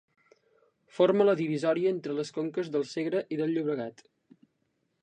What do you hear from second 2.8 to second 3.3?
Segre